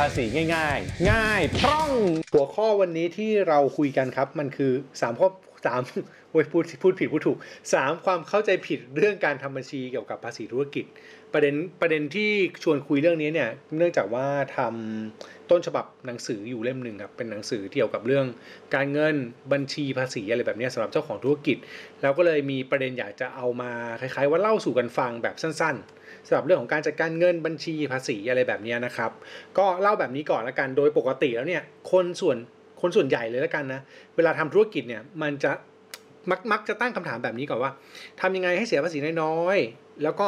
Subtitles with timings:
[0.00, 0.24] ภาษี
[0.56, 1.90] ง่าย ๆ ง่ายพร่อง
[2.32, 5.28] หัวข้อวันนี้ที่เราคุยกันครับ มันคือ3ข้อ
[5.66, 5.80] สาม
[6.30, 7.38] โอ้ยพูดพูดผิดพูดถูก
[7.74, 10.84] สามความเข้าใจผิดเรื่องการทำบัญชีเกี่ยวกับภาษีธุรกิจ
[11.32, 12.30] ประเด็นประเด็นที่
[12.62, 14.26] ชวนคุยเรื่องนี้เนี่ย เนื่องจากว่า
[14.56, 18.26] ทำต้นฉบับหนังสืออยู่เล่มหนึ่งครับ เป็นหนังสือเกี่ยวกับเรื่อง
[18.74, 19.14] การเงิน
[19.52, 21.56] บัญชีภาษีอะไรแบบนี้ยสำหรับเจ้าของธุรกิจ
[22.02, 29.10] แล้วก็เลยมีประเด็นอยากจะเอามาคล้ายๆ ว่าเล่าสู่กันฟังแบบสั้น ๆ สำหรับเรื่องของการจัดการเงินบัญชีภาษีอะไรแบบนี้นะครับ
[29.58, 32.36] ก็เล่าแบบนี้ก่อนละกันโดยปกติแล้วเนี่ยคนส่วน
[32.80, 33.80] คนส่วนใหญ่เลยละกันนะ
[34.16, 35.52] เวลาทำธุรกิจเนี่ยมันจะ
[36.30, 37.70] มักมักจะตั้งคำถามแบบนี้ก่อนว่า
[38.20, 40.26] ทำยังไงให้เสียภาษีน้อยๆแล้วก็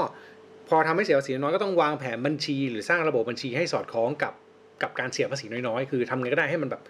[0.69, 4.33] พอทำให้เสียภาษีน้อยก็ต้องวางแผนบัญชี หรือสร้างระบบบัญชีให้สอดคล้องกับ
[4.83, 6.83] กับการเสียภาษีน้อยๆ คือทำไงก็ได้ให้มันแบบ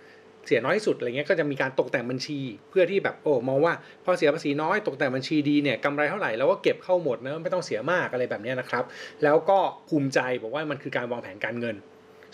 [0.46, 2.38] เสียน้อยที่สุดอะไรเงี้ยก็จะมีการตกแต่งบัญชี
[2.70, 3.74] เพื่อที่แบบโอ้มองว่า
[4.04, 8.84] พอเสียภาษีน้อยตกแต่งบัญชีดีเนี่ยกำไรเท่าไหร่แล้วก็เก็บเข้าหมดนะไม่ต้องเสียมากอะไรแบบนี้นะครับ
[9.24, 11.76] แล้วก็ภูมิใจบอกว่ามันคือการวางแผนการเงิน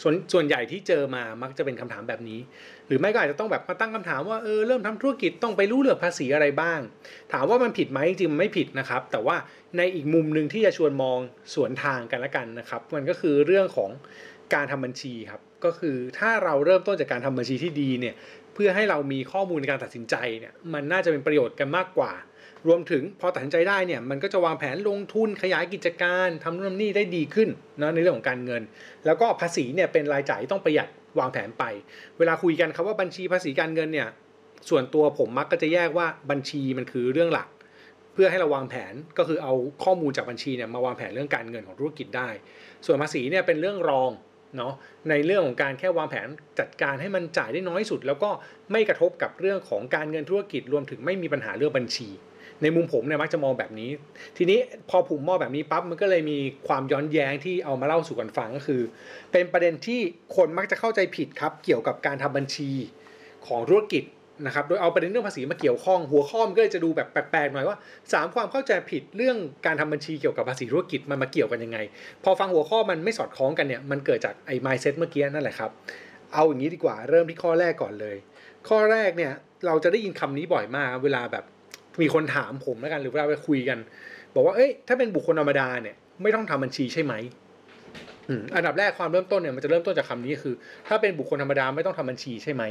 [0.03, 2.41] ส่วนส่วนใหญ่ที่เจอมามักจะเป็นคำถามแบบนี้
[2.87, 6.81] หรือไม่ก็อาจจะต้องแบบมาตั้งคำถามว่าเออเริ่มทำธุรกิจต้องไปรู้เรื่องภาษีอะไรบ้าง
[7.33, 9.37] ถามว่ามันผิดไหมจริงมันไม่ผิดนะครับ แต่ว่า
[9.77, 11.19] ในอีกมุมหนึ่งที่จะชวนมอง
[11.55, 13.91] สวนทางกันละกันนะครับ มันก็คือเรื่องของ
[14.55, 18.15] การทำบัญชีครับ ก็คือถ้าเราเริ่มต้นจากการทำบัญชีที่ดีเนี่ย
[18.55, 22.13] เพื่อให้เรามีข้อมูลในการตัดสินใจเนี่ยมันน่าจะเป็นประโยชน์กันมากกว่า
[22.67, 27.49] รวมถึงพอตัดสินใจได้เนี่ยมันก็จะวางแผนลงทุนขยายกิจการทำนู่นทำนี่ได้ดีขึ้น
[27.81, 28.63] นะในเรื่องของการเงิน
[29.07, 31.65] แล้วก็ภาษีเนี่ยเป็นรายจ่ายที่ต้องประหยัดวางแผนไป
[32.19, 34.09] เวลาคุยกันครับว่าบัญชีภาษีการเงินเนี่ย
[34.69, 37.49] ส่วนตัวผมมักก็จะแยกว่าบัญชีมันคือเรื่องหลัก
[38.13, 42.29] เพื่อให้เราวางแผนก็คือเอาข้อมูลจากบัญชีเนี่ยมาวางแผนเรื่องการเงินของธุรกิจได้
[42.87, 44.11] ส่วนภาษีเนี่ยเป็นเรื่องรอง
[44.57, 44.73] เนาะ
[45.11, 48.31] ในเรื่องของการแค่วางแผนจัดการให้มันจ่ายได้น้อยสุด แล้วก็
[48.73, 52.09] ไม่กระทบกับเรื่องของการเงินธุรกิจรวมถึงไม่มีปัญหาเรื่องบัญชี
[52.63, 53.91] ในมุมผมเนี่ยมักจะมองแบบนี้
[54.37, 54.59] ทีนี้
[54.91, 56.39] พอผมมองแบบนี้ปั๊บมันก็เลยมี
[56.69, 58.83] ความย้อนแย้งที่เอามาเล่าสู่กันฟังก็คือ
[59.33, 60.01] เป็นประเด็นที่
[60.37, 62.71] คนมักจะเข้าใจผิดครับเกี่ยวกับการทำบัญชี
[63.47, 64.05] ของธุรกิจ
[64.47, 67.79] นะครับ โดยเอาประเด็นเรื่องภาษีมาเกี่ยวข้อง หัวข้อมันก็เลยจะดูแบบแปลกๆหน่อยว่า
[68.13, 69.37] สามความเข้าใจผิดเรื่อง
[69.67, 71.79] การทำบัญชีเกี่ยวกับภาษีธุรกิจมันมาเกี่ยวกันยังไง
[72.25, 75.71] พอฟังหัวข้อมันไม่สอดคล้องกันเนี่ย มันเกิดจากไอ้ mindset เมื่อกี้นั่นแหละครับ
[76.33, 78.17] เอาอย่างนี้ดีกว่า เริ่มที่ข้อแรกก่อนเลย
[78.69, 79.33] ข้อแรกเนี่ย
[79.67, 81.45] เราจะได้ยินคำนี้บ่อยมาก เวลาแบบ
[82.01, 83.79] มีคนถามผมแล้วกัน หรือเวลาไปคุยกัน
[84.35, 87.15] บอกว่า เอ้ย ถ้าเป็นบุคคลธรรมดาเนี่ย ไม่ต้องทำบัญชีใช่ไหม
[88.55, 90.55] อันดับแรกความเริ่มต้นเนี่ยมันจะเริ่มต้นจากคำนี้คือ
[90.89, 92.63] ถ้าเป็นบุคคลธรรมดาไม่ต้องทำบัญชีใช่ไหม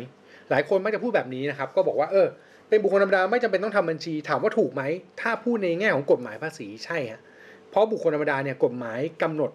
[0.51, 2.27] หลายคนมักจะพูดแบบนี้นะครับ ก็บอกว่าเออ
[2.69, 4.83] เป็นบุคคลธรรมดาไม่จำเป็นต้องทำบัญชี ถามว่าถูกไหม
[5.21, 7.21] ถ้าพูดในแง่ของกฎหมายภาษีใช่ฮะ
[7.69, 9.51] เพราะบุคคลธรรมดาเนี่ยกฎหมายกำหนด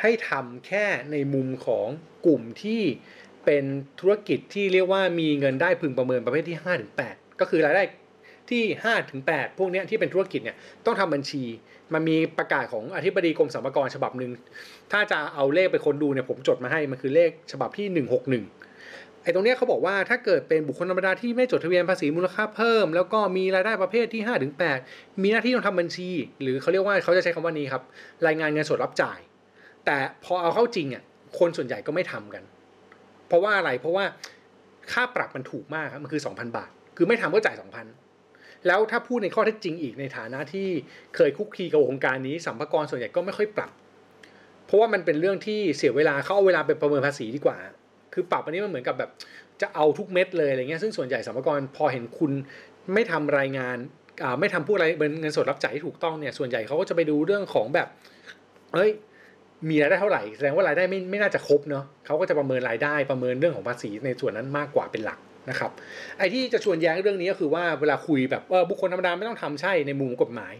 [0.00, 1.88] ให้ทำแค่ในมุมของ
[2.26, 2.82] กลุ่มที่
[3.44, 3.64] เป็น
[4.00, 6.58] ธุรกิจที่เรียกว่ามีเงินได้พึงประเมินประเภทที่
[6.98, 7.82] 5-8ก็คือรายได้
[8.50, 8.62] ที่
[9.12, 11.42] 5-8พวกนี้ที่เป็นธุรกิจเนี่ยต้องทำบัญชี
[11.94, 14.32] มันมีประกาศของอธิบดีกรมสรรพากรฉบับหนึ่ง
[14.92, 17.86] ถ้าจะเอาเลขไปคนดูเนี่ยผมจดมาให้มันคือเลขฉบับที่
[18.46, 18.57] 161
[19.22, 24.22] ไอ้ตรงเนี้ยเขาบอกว่าถ้าเกิดเป็นบุคคลธรรมดาที่ไม่จดทะเบียนภาษีมูลค่าเพิ่ม แล้วก็มีรายได้ประเภทที่
[24.68, 26.10] 5-8 มีหน้าที่ต้องทำบัญชี
[26.42, 27.82] หรือเขาเรียกว่าเขาจะใช้คำว่านี้ครับ
[28.26, 29.18] รายงานเงินสดรับจ่าย
[29.86, 31.02] แต่พอเอาเข้าจริงอะ
[31.38, 32.42] คนส่วนใหญ่ก็ไม่ทำกัน
[33.28, 34.04] เพราะว่าอะไรเพราะว่า
[34.92, 37.56] ค่าปรับมันถูกมากครับมันคือ 2,000 บาท คือไม่ทำก็จ่าย
[38.10, 40.68] 2,000 แล้วถ้าพูดในข้อเท็จจริงอีกในฐานะที่
[41.16, 43.70] เคยคุกคีกับวงการนี้สัมภากรส่วนใหญ่ก็ไม่ค่อยปรับ
[44.66, 47.58] เพราะว่ามันเป็นเรื่องที่เสียเวลาเขาเอาเวลาไปประเมินภาษีดีกว่า
[48.12, 49.10] คือปรับอันนี้มันเหมือนกับแบบ
[49.62, 52.32] จะเอาทุกเม็ดเลยอะไรเงี้ยซึ่งส่วนใหญ่สัมภากรพอเห็นคุณ
[52.94, 53.76] ไม่ทำรายงาน
[54.22, 54.86] อ่าไม่ทำพวกอะไร
[55.20, 57.88] เงินสดรับจ่ายที่ถูกต้องเนี่ยส่วนใหญ่เขาก็จะไปดูเรื่องของแบบ
[58.74, 58.90] เอ้ย
[59.68, 65.18] มีรายได้เท่าไหร่แสดงว่ารายได้ไม่ไม่น่าจะครบเนาะเขาก็จะประเมินรายได้ประเมินเรื่องของภาษีในส่วนนั้นมากกว่าเป็นหลัก
[65.50, 65.70] นะครับ
[66.18, 70.54] ไอ้ที่จะชวนแย้งเรื่องนี้ก็คือว่าเวลาคุยแบบบุคคลธรรมดาไม่ต้องทำใช่ในมุมกฎหมาย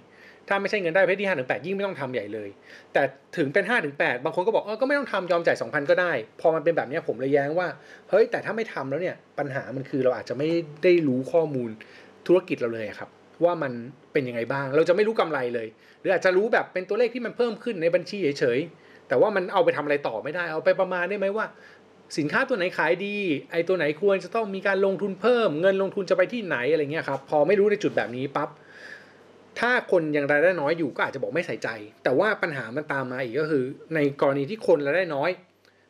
[0.49, 2.49] ถ้าไม่ใช่เงินได้ประเภทที่ห้าถึงแปดยิ่งไม่ต้องทำใหญ่เลย
[2.93, 3.03] แต่
[3.37, 7.69] ถึงเป็น5้าถึงแปดบางคนก็บอกเออก็ไม่ต้องทำยอมจ่าย2,000ก็ได้ พอมันเป็นแบบนี้ผมเลยแย้งว่า
[8.11, 10.49] เฮ้ย แต่ถ้าไม่ทำแล้วเนี่ย ปัญหามันคือเราอาจจะไม่
[10.85, 11.71] ได้รู้ข้อมูล
[12.27, 13.09] ธุรกิจเราเลยครับ
[13.45, 13.73] ว่ามัน
[14.13, 15.69] เป็นยังไงบ้าง เราจะไม่รู้กำไรเลย
[16.01, 21.47] หรืออาจจะรู้แบบเป็นตัวเลขที่มันเพิ่มขึ้นในบัญชีเฉยๆแต่ว่ามันเอาไปทำอะไรต่อไม่ได้ เอาไปประมาณได้ไหมว่า
[22.19, 23.17] สินค้าตัวไหนขายดี
[23.51, 28.49] ไอ้ตัวไหนควรจะต้องมีการลงทุนเพิ่ม เงินลงทุนจะไปที่ไหนอะไรเงี้ยครับ พอไม่รู้ในจุดแบบนี้ปั๊บ
[29.61, 31.69] ถ้าคนยังรายได้น้อยอยู่ก็อาจจะบอกไม่ใส่ใจ
[32.05, 33.65] แต่ว่าปัญหามันตามมาอีกก็คือ
[33.95, 35.31] ในกรณีที่คนรายได้น้อย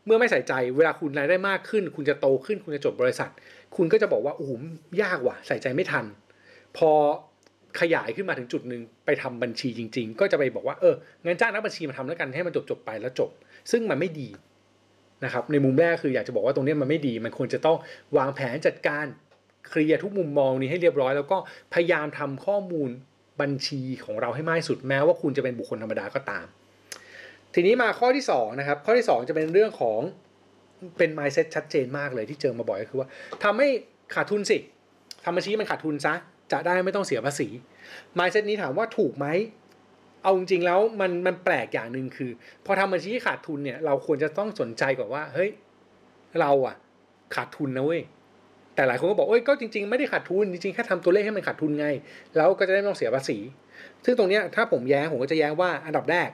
[0.04, 3.30] เมื่อไม่ใส่ใจ เวลาคุณรายได้มากขึ้น คุณจะโตขึ้น คุณจะจดบริษัท
[3.76, 4.50] คุณก็จะบอกว่าโอ้โห
[5.02, 6.04] ยากว่ะ ใส่ใจไม่ทัน
[6.76, 6.90] พอ
[7.80, 10.94] ขยายขึ้นมาถึงจุดหนึ่งไปทำบัญชีจริง ๆ ก็จะไปบอกว่าเออ
[11.24, 13.30] งั้นจ้างนักบัญชีมาทำแล้วกันให้มันจบจบไปแล้วจบ
[13.70, 14.28] ซึ่งมันไม่ดี
[15.24, 17.76] นะครับในมุมแรกคืออยากจะบอกว่าตรงนี้มันไม่ดี มันควรจะต้อง
[18.16, 19.04] วางแผนจัดการ
[19.68, 21.38] เคลียร์ทุกมุมมองนี้ให้เรียบร้อย แล้วก็
[21.74, 22.90] พยายามทำข้อมูล
[23.40, 26.46] บัญชีของเราให้มากที่สุดแม้ว่าคุณจะเป็นบุคคลธรรมดาก็ตาม
[27.54, 30.00] ทีนี้มาข้อที่2นะครับข้อที่ 2 จะเป็นเรื่องของ
[30.98, 33.08] เป็น mindset ชัดเจนมากเลยที่เจอมาบ่อยก็คือว่า
[33.44, 33.68] ทำให้
[34.14, 34.58] ขาดทุนสิ
[35.24, 36.14] ทำบัญชีมันขาดทุนซะ
[36.52, 37.48] จะได้ไม่ต้องเสียภาษี
[38.18, 39.26] mindset นี้ถามว่าถูกไหม
[40.22, 42.30] เอาจริงๆแล้วมันมันแปลกอย่างหนึ่งคือ
[42.64, 45.50] พอทำบัญชีขาดทุนเนี่ยเราควรจะต้องสนใจก่อนว่าเฮ้ย
[46.40, 46.76] เราอะ
[47.34, 48.02] ขาดทุนนะเว้ย
[48.78, 51.86] แต่หลายคนก็บอกเอ้ยก็จริงๆไม่ได้ขาดทุนจริงๆแค่ทำตัวเลขให้มันขาดทุนไง
[52.36, 53.38] แล้วก็จะได้ไม่ต้องเสียภาษี
[54.04, 56.30] ซึ่งตรงนี้ถ้าผมแย้งผมก็จะแย้งว่าอันดับแรก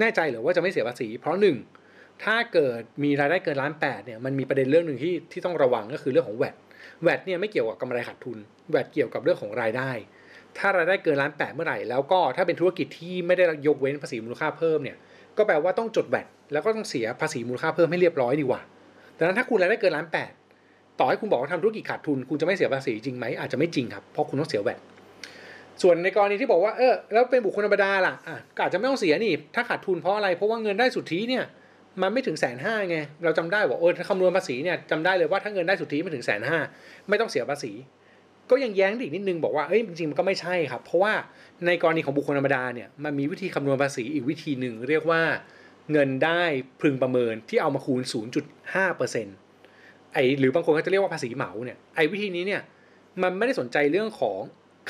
[0.00, 1.56] แน่ใจหรือว่าจะไม่เสียภาษี เพราะหนึ่ง
[2.24, 6.56] ถ้าเกิดมีรายได้เกินล้านแปดเนี่ยมันมีประเด็นเรื่องหนึ่งที่ที่ต้องระวังก็คือเรื่องของแวด
[7.02, 8.38] แวดเนี่ยไม่เกี่ยวกับกำไรขาดทุน
[8.70, 9.90] แวดเกี่ยวกับเรื่องของรายได้
[10.58, 14.96] ถ้ารายได้เกินล้านแปดเมื่อไหร่แล้วก็ถ้าเป็นธุรกิจที่ไม่ได้ยกเว้นภาษีมูลค่าเพิ่มเนี่ย
[15.36, 18.60] ก็แปลว่าต้องจดแวดแล้วก็ต้องเสียภาษีมูลค่าเพิ่มให้เรียบร้อยดีกว่า
[19.18, 20.32] ดังนั้นถ้าคุณรายได้เกินล้านแปด
[21.00, 24.78] ต่อให้คุณบอกว่าทำธุรกิจขาดทุน คุณจะไม่เสียภาษีจริงไหมอาจจะไม่จริงครับ เพราะคุณต้องเสียแวด
[25.82, 31.44] ส่วนในกรณีที่บอกว่าเออแล้วเป็นบุคคลธรรมดาล่ะอะก็อาจจะไม่ต้องเสียนี่ ถ้าขาดทุนเพราะอะไร เพราะว่าเงินได้สุทธิเนี่ย
[32.02, 36.58] มันไม่ถึงแสนห้าไง เราจำได้ว่าเออถ้าคำนวณภาษีเนี่ยจำได้เลยว่าถ้าเงินได้สุทธิไม่ถึงแสนห้า
[37.08, 37.72] ไม่ต้องเสียภาษี
[38.50, 41.12] ก็ยังแย้งอีกนิดนึงบอกว่าเอ้ยจริงๆมันก็ไม่ใช่ครับ เพราะว่า
[41.66, 45.22] ในกรณีของบุคคลธรรมดาเนี่ยมันมีวิธีคำนวณภาษีอีกวิธีหนึ่งเรียกว่า
[45.92, 46.42] เงินได้
[46.80, 48.02] พึงประเมินที่เอามาคูณ
[48.74, 49.49] 0.5%
[50.12, 52.62] ไอหรือบางคนก็จะเรียกว่าภาษีเหมาเนี่ยไอวิธีนี้เนี่ย
[53.22, 54.38] มันไม่ได้สนใจเรื่องของ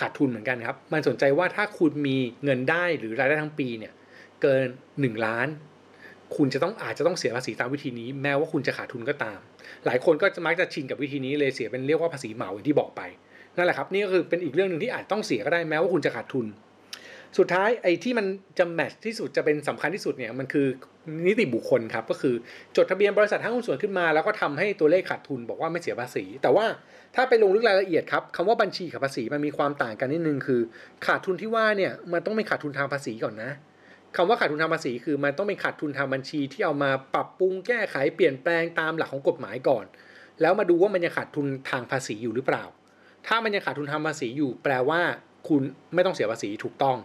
[0.00, 3.92] ขาดทุนเหมือนกันครับ มันสนใจว่าถ้าคุณมีเงินได้หรือรายได้ทั้งปีเนี่ย
[4.42, 5.48] เกิน 1 ล้าน
[6.36, 9.38] คุณจะต้องอาจจะต้องเสียภาษีตามวิธีนี้ แม้ว่าคุณจะขาดทุนก็ตาม
[9.86, 13.02] หลายคนก็จะมักจะชินกับวิธีนี้เลยเสียเป็นเรียกว่าภาษีเหมาอย่างที่บอกไป
[13.56, 16.46] นั่นแหละครับนี่ก็คือเป็นอีกเรื่องหนึ่งที่อาจต้องเสียก็ได้แม้ว่าคุณจะขาดทุน
[17.38, 18.26] สุดท้ายไอ้ที่มัน
[18.58, 20.66] จะแมทที่สุดจะเป็นสำคัญที่สุดเนี่ยมันคือ
[21.26, 22.34] นิติบุคคลครับก็คือ
[22.76, 26.66] จดทะเบียนบริษัทห้างหุ้นส่วนขึ้นมา แล้วก็ทำให้ตัวเลขขาดทุนบอกว่าไม่เสียภาษี แต่ว่า
[27.14, 30.60] ถ้าไปลงลึกรายละเอียดครับคำว่าบัญชีกับภาษีมันมีความต่างกันนิดนึงคือ
[31.06, 33.50] ขาดทุนที่ว่าเนี่ยมันต้องเป็นขาดทุนทางภาษีก่อนนะ
[34.16, 39.84] คำว่าขาดทุนทางภาษีคือมันต้องเป็นขาดทุนทางบัญชีที่เอามาปรับปรุงแก้ไขเปลี่ยนแปลงตามหลักของกฎหมายก่อน
[40.40, 42.64] แล้วมาดูว่ามันยังขาดทุนทางภาษีอยู่หรือเปล่า
[43.26, 45.00] ถ้ามันยังขาดทุนทางภาษีอยู่แปลว่า
[45.50, 45.62] คุณ
[45.94, 46.96] ไม่ต้องเสียภาษีถูกต้อง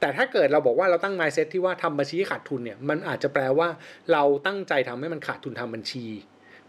[0.00, 3.68] แต่ถ้าเกิดเราบอกว่าเราตั้ง mindset ที่ว่าทำบัญชีขาดทุนเนี่ยมันอาจจะแปลว่า
[4.12, 6.06] เราตั้งใจทำให้มันขาดทุนทาบัญชี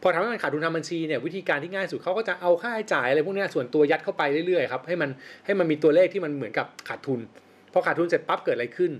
[0.02, 5.10] พอทำให้มันขาดทุนทางบัญชีเนี่ยวิธีการที่ง่ายสุดเขาก็จะเอาค่าใช้จ่ายอะไรพวกนี้ส่วนตัวยัดเข้าไปเรื่อยๆครับให้มัน
[5.46, 7.20] ให้มันมีตัวเลขที่มันเหมือนกับขาดทุน
[7.74, 8.92] พอขาดทุนเสร็จปั๊บเกิดอะไรขึ้น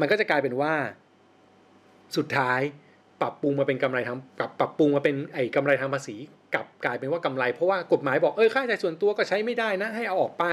[0.00, 0.74] มันก็จะกลายเป็นว่า
[2.16, 2.60] สุดท้าย
[3.20, 6.16] ปรับปรุงมาเป็นกำไรทางปรับปรับปรุงมาเป็นไอ้กำไรทางภาษี
[6.54, 10.44] กลับกลายเป็นว่ากำไรเพราะว่ากฎหมายบอกเออค่าใช้จ่ายส่วนตัวก็ใช้ไม่ได้นะ ให้เอาออกไป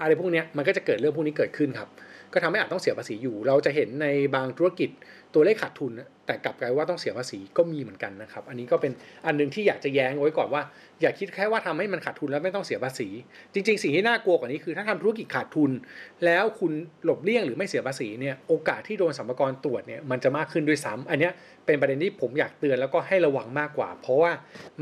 [0.00, 1.88] อะไรพวกนี้มันก็จะเกิดเรื่องพวกนี้เกิดขึ้นครับ
[2.32, 4.90] ก็ทำให้อาจต้องเสียภาษีอยู่ เราจะเห็นในบางธุรกิจ
[5.34, 8.92] ตัวเลขขาดทุนนะ แต่กลับกลายว่าต้องเสียภาษีก็มีเหมือนกันนะครับ อันนี้ก็เป็น
[9.26, 10.62] อันหนึงที่อยากจะแย้งไว้ก่อนว่า
[11.00, 13.08] อย่าคิดแค่ว่าทำให้มันขาดทุนแล้วไม่ต้องเสียภาษี
[13.54, 15.70] จริง ๆ สิ่งที่น่ากลัวกว่านี้คือถ้าทำธุรกิจขาดทุน
[16.24, 16.72] แล้วคุณ
[17.04, 21.30] หลบเลี่ยงหรือไม่เสียภาษีเนี่ยโอกาสที่โดนสรรพากรตรวจเนี่ยมันจะมากขึ้นด้วยซ้ำอันนี้
[21.66, 24.32] เป็นประเด็นที่ผมอยากเตือนแล้วก็ให้ระวังมากกว่า เพราะว่า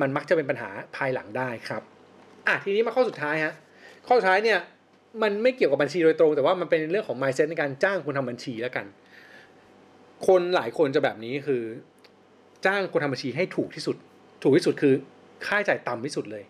[0.00, 1.82] มันมักจะเป็นปัญหาภายหลังได้ครับ
[2.46, 3.54] อะทีนี้มาข้อสุดท้ายฮะ
[4.06, 4.58] ข้อสุดท้ายเนี่ย
[5.22, 8.86] มันไม่เกี่ยวกับบัญชีโดยตรง แต่ว่ามันเป็นเรื่องของ mindset ในการจ้างคนทำบัญชีแล้วกัน
[10.26, 11.62] คนหลายคนจะแบบนี้คือ
[12.66, 13.96] จ้างคนทำบัญชีให้ถูกที่สุด
[14.42, 14.94] ถูกที่สุดคือ
[15.46, 16.44] ค่าใช้จ่ายต่ำที่สุดเลย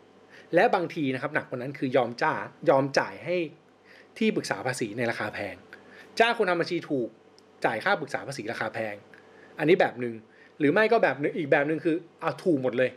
[0.55, 2.41] และบางทีนะครับหนักกว่านั้นคือยอมจ่าย
[2.71, 3.37] ยอมจ่ายให้
[4.19, 5.55] ที่ปรึกษาภาษีในราคาแพง
[6.19, 7.09] จ้างคนทำบัญชีถูก
[7.65, 8.95] จ่ายค่าปรึกษาภาษีราคาแพง
[9.59, 10.15] อันนี้แบบหนึ่ง
[10.59, 12.91] หรือไม่ก็แบบนึงอีกแบบหนึ่งคือเอาถูกหมดเลย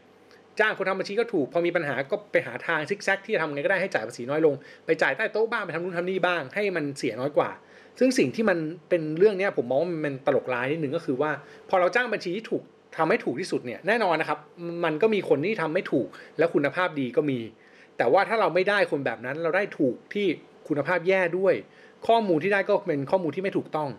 [0.60, 4.54] จ้างคนทำบัญชีก็ถูก พอมีปัญหาก็ไปหาทางซิกแซกที่จะทำไงก็ได้ให้จ่ายภาษีน้อยลง
[4.86, 7.50] ไปจ่ายใต้โต๊ะบ้างไปทำนู่นทำนี่บ้าง ให้มันเสียน้อยกว่า
[8.00, 8.58] ซึ่งสิ่งที่มัน
[8.90, 11.32] เป็นเรื่องเนี้ยผมมองว่ามันตลกร้ายนิดนึงก็คือว่า
[11.70, 12.64] พอเราจ้างบัญชีที่ถูก
[12.98, 14.40] ทำให้ถูกที่สุดเนี่ยแน่นอนนะครับ
[14.84, 17.40] มันก็มีคนที่ทำไม่ถูกและคุณภาพดีก็มี
[17.98, 20.26] แต่ว่าถ้าเราไม่ได้คนแบบนั้นเราได้ถูกที่
[20.68, 21.54] คุณภาพแย่ด้วย
[22.08, 23.90] ข้อมูลที่ได้ก็เป็นข้อมูลที่ไม่ถูกต้อง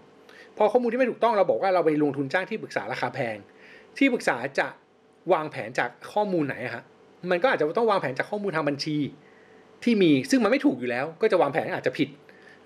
[0.57, 3.37] พอข้อมูลที่ไม่ถูกต้องเราบอกว่าเราไปลงทุนจ้างที่ปรึกษาราคาแพง
[3.99, 4.67] ที่ปรึกษาจะ
[5.33, 6.85] วางแผนจากข้อมูลไหนฮะ
[7.31, 8.97] มันก็อาจจะต้องวางแผนจากข้อมูลทางบัญชี
[9.85, 12.09] ที่มีซึ่งมันไม่ถูกอยู่แล้ว ก็จะวางแผนอาจจะผิด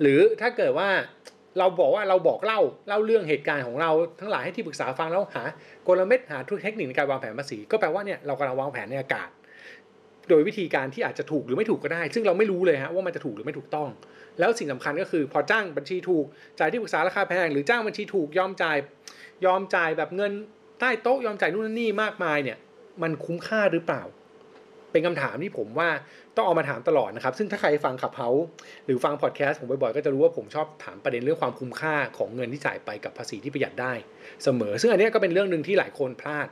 [0.00, 0.88] หรือถ้าเกิดว่า
[1.59, 3.90] เราบอกว่าเราบอกเล่าเล่าเรื่องเหตุการณ์ของเรา
[4.21, 5.45] ทั้งหลายให้ที่ปรึกษาฟังแล้วหา
[5.88, 9.28] กลเม็ดหาทุกเทคนิคในการวางแผนภาษี ก็แปลว่าเนี่ยเรากำลังวางแผนในอากาศ
[10.28, 13.88] โดยวิธีการที่อาจจะถูกหรือไม่ถูกก็ได้ ซึ่งเราไม่รู้เลยฮะว่ามันจะถูกหรือไม่ถูกต้อง
[14.38, 16.25] แล้วสิ่งสำคัญก็คือพอจ้างบัญชีถูก
[16.59, 18.76] จ่ายที่ปรึกษาราคาแพงหรือจ้างบัญชีถูกยอมจ่าย
[19.47, 20.33] ยอมจ่ายแบบเงิน
[20.80, 22.59] ใต้โต๊ะยอมจ่ายนู่นนี่มากมายเนี่ย
[23.02, 24.02] มันคุ้มค่าหรือเปล่า
[24.92, 25.88] เป็นคำถามที่ผมว่า
[26.37, 28.28] ต้องเอามาถามตลอดนะครับ ซึ่งถ้าใครฟังขับเฮา
[28.87, 33.92] หรือฟังพอดแคสต์ผมบ่อยๆ ก็จะรู้ว่าผมชอบถามประเด็นเรื่องความคุ้มค่าของเงินที่จ่ายไปกับภาษีที่ประหยัดได้
[34.44, 36.49] เสมอ ซึ่งอันนี้ก็เป็นเรื่องหนึ่งที่หลายคนพลาด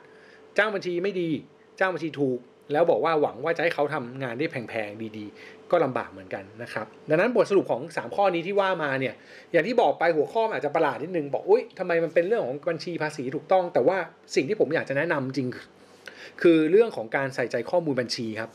[0.59, 1.30] จ้างบัญชีไม่ดี
[1.78, 2.38] จ้างบัญชีถูก
[2.73, 9.14] แล้วบอกว่าหวังว่าจะให้เขาทำงานได้แพงๆดีๆ ก็ลำบากเหมือนกันนะครับดังนั้นบทสรุปของ 3 ข้อนี้ที่ว่ามาเนี่ย
[9.52, 13.99] อย่างที่บอกไปหัวข้ออาจจะประหลาดนิดนึงบอกอุ้ยทำไมมันเป็นเรื่องของบัญชีภาษีถูกต้อง แต่ว่า
[14.35, 15.49] สิ่งที่ผมอยากจะแนะนำจริง
[16.42, 18.50] คือเรื่องของการใส่ใจข้อมูลบัญชีครับ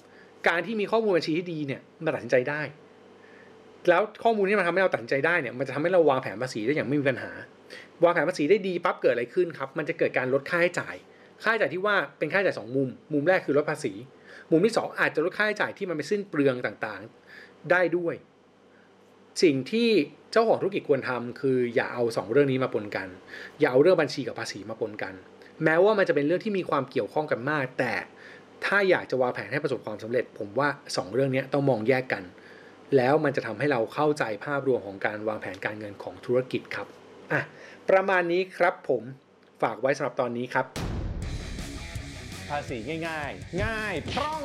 [0.48, 2.62] การที่มีข้อมูลบัญชีที่ดีเนี่ยมันตัดสินใจได้
[3.90, 7.32] แล้วข้อมูลที่มันทำให้เราตัดสินใจได้เนี่ยมันจะทำให้เราวางแผนภาษีได้อย่างไม่มีปัญหา
[8.04, 10.96] วางแผนภาษีได้ดีปั๊บเกิดอะไรขึ้นครับ มันจะเกิดการลดค่าใช้จ่าย
[11.44, 13.94] ค่าใช้จ่ายที่ว่าเป็นค่าใช้จ่ายสองมุม มุมแรกคือลดภาษี
[14.52, 18.16] มุมที่สองอาจจะลดค่าใช้จ่ายที่มันไปสิ้นเปลืองต่างๆได้ด้วย
[19.44, 19.90] สิ่งที่
[20.32, 23.08] เจ้าของธุรกิจควรทำคืออย่าเอาสองเรื่องนี้มาปนกัน
[23.60, 25.14] อย่าเอาเรื่องบัญชีกับภาษีมาปนกัน
[25.64, 27.94] แม้ว่ามันจะเป็นเรื่องที่มีความเกี่ยวข้องกันมาก แต่
[28.66, 32.24] ถ้าอยากจะวางแผนให้ประสบความสำเร็จ ผมว่าสองเรื่องนี้ต้องมองแยกกัน
[32.98, 36.88] แล้วมันจะทำให้เราเข้าใจภาพรวมของการวางแผนการเงินของธุรกิจครับ
[37.32, 37.42] อะ
[37.90, 39.04] ประมาณนี้ครับผม
[39.62, 40.66] ฝากไว้สำหรับตอนนี้ครับ
[42.50, 44.44] ภาษีง่าย ๆ ง่ายพร่อง